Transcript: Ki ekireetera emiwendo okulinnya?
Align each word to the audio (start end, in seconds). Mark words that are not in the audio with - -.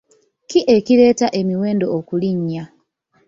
Ki 0.49 0.59
ekireetera 0.75 1.29
emiwendo 1.39 1.85
okulinnya? 1.97 2.63